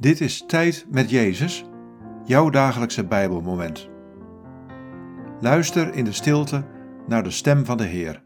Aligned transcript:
Dit 0.00 0.20
is 0.20 0.44
Tijd 0.46 0.86
met 0.90 1.10
Jezus, 1.10 1.64
jouw 2.24 2.50
dagelijkse 2.50 3.04
Bijbelmoment. 3.04 3.88
Luister 5.40 5.94
in 5.94 6.04
de 6.04 6.12
stilte 6.12 6.66
naar 7.06 7.22
de 7.22 7.30
stem 7.30 7.64
van 7.64 7.76
de 7.76 7.84
Heer. 7.84 8.22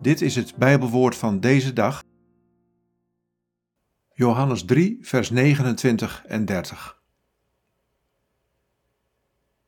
Dit 0.00 0.20
is 0.20 0.36
het 0.36 0.56
Bijbelwoord 0.56 1.16
van 1.16 1.40
deze 1.40 1.72
dag. 1.72 2.04
Johannes 4.12 4.64
3, 4.64 4.98
vers 5.00 5.30
29 5.30 6.24
en 6.26 6.44
30. 6.44 7.02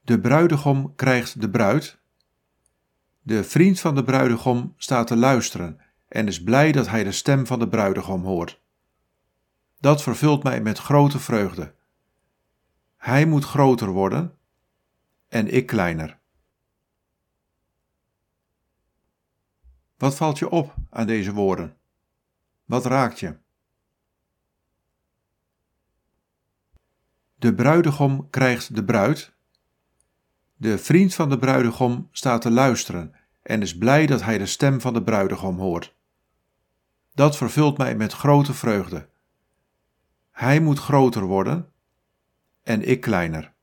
De 0.00 0.20
bruidegom 0.20 0.94
krijgt 0.94 1.40
de 1.40 1.50
bruid. 1.50 2.00
De 3.20 3.44
vriend 3.44 3.80
van 3.80 3.94
de 3.94 4.04
bruidegom 4.04 4.74
staat 4.76 5.06
te 5.06 5.16
luisteren 5.16 5.87
en 6.08 6.26
is 6.26 6.42
blij 6.42 6.72
dat 6.72 6.88
hij 6.88 7.04
de 7.04 7.12
stem 7.12 7.46
van 7.46 7.58
de 7.58 7.68
bruidegom 7.68 8.24
hoort. 8.24 8.60
Dat 9.80 10.02
vervult 10.02 10.42
mij 10.42 10.60
met 10.60 10.78
grote 10.78 11.18
vreugde. 11.18 11.74
Hij 12.96 13.26
moet 13.26 13.44
groter 13.44 13.88
worden 13.88 14.38
en 15.28 15.54
ik 15.54 15.66
kleiner. 15.66 16.18
Wat 19.96 20.16
valt 20.16 20.38
je 20.38 20.50
op 20.50 20.74
aan 20.90 21.06
deze 21.06 21.32
woorden? 21.32 21.76
Wat 22.64 22.84
raakt 22.84 23.20
je? 23.20 23.36
De 27.34 27.54
bruidegom 27.54 28.30
krijgt 28.30 28.74
de 28.74 28.84
bruid. 28.84 29.32
De 30.56 30.78
vriend 30.78 31.14
van 31.14 31.28
de 31.28 31.38
bruidegom 31.38 32.08
staat 32.10 32.42
te 32.42 32.50
luisteren 32.50 33.14
en 33.42 33.62
is 33.62 33.78
blij 33.78 34.06
dat 34.06 34.22
hij 34.22 34.38
de 34.38 34.46
stem 34.46 34.80
van 34.80 34.92
de 34.92 35.02
bruidegom 35.02 35.58
hoort. 35.58 35.96
Dat 37.18 37.36
vervult 37.36 37.78
mij 37.78 37.96
met 37.96 38.12
grote 38.12 38.54
vreugde. 38.54 39.08
Hij 40.30 40.60
moet 40.60 40.78
groter 40.78 41.22
worden 41.22 41.72
en 42.62 42.88
ik 42.88 43.00
kleiner. 43.00 43.54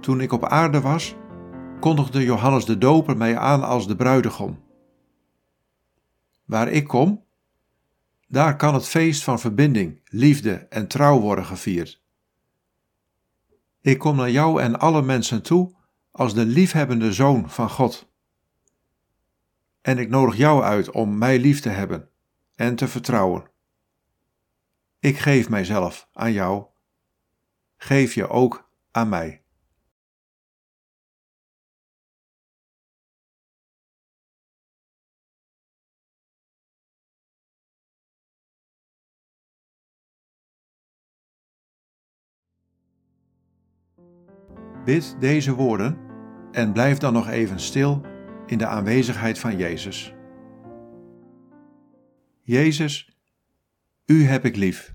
Toen 0.00 0.20
ik 0.20 0.32
op 0.32 0.44
aarde 0.44 0.80
was, 0.80 1.14
kondigde 1.80 2.24
Johannes 2.24 2.64
de 2.64 2.78
Doper 2.78 3.16
mij 3.16 3.38
aan 3.38 3.62
als 3.62 3.86
de 3.86 3.96
bruidegom. 3.96 4.62
Waar 6.44 6.68
ik 6.68 6.88
kom, 6.88 7.24
daar 8.28 8.56
kan 8.56 8.74
het 8.74 8.88
feest 8.88 9.24
van 9.24 9.40
verbinding, 9.40 10.00
liefde 10.04 10.52
en 10.54 10.88
trouw 10.88 11.20
worden 11.20 11.44
gevierd. 11.44 12.00
Ik 13.80 13.98
kom 13.98 14.16
naar 14.16 14.30
jou 14.30 14.62
en 14.62 14.78
alle 14.78 15.02
mensen 15.02 15.42
toe 15.42 15.74
als 16.10 16.34
de 16.34 16.44
liefhebbende 16.44 17.12
zoon 17.12 17.50
van 17.50 17.70
God. 17.70 18.08
En 19.80 19.98
ik 19.98 20.08
nodig 20.08 20.36
jou 20.36 20.62
uit 20.62 20.90
om 20.90 21.18
mij 21.18 21.38
lief 21.38 21.60
te 21.60 21.68
hebben 21.68 22.10
en 22.54 22.76
te 22.76 22.88
vertrouwen. 22.88 23.50
Ik 24.98 25.18
geef 25.18 25.48
mijzelf 25.48 26.08
aan 26.12 26.32
jou. 26.32 26.64
Geef 27.76 28.14
je 28.14 28.28
ook 28.28 28.70
aan 28.90 29.08
mij. 29.08 29.39
Bid 44.84 45.16
deze 45.18 45.54
woorden 45.54 45.98
en 46.52 46.72
blijf 46.72 46.98
dan 46.98 47.12
nog 47.12 47.28
even 47.28 47.60
stil 47.60 48.00
in 48.46 48.58
de 48.58 48.66
aanwezigheid 48.66 49.38
van 49.38 49.56
Jezus. 49.56 50.14
Jezus, 52.42 53.16
U 54.06 54.24
heb 54.24 54.44
ik 54.44 54.56
lief. 54.56 54.94